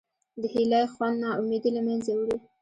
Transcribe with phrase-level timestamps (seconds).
[0.41, 2.37] د هیلې خوند نا امیدي له منځه وړي.